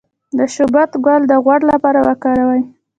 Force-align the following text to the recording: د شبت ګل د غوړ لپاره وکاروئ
د 0.37 0.39
شبت 0.55 0.91
ګل 1.05 1.21
د 1.27 1.33
غوړ 1.43 1.59
لپاره 1.71 1.99
وکاروئ 2.07 2.61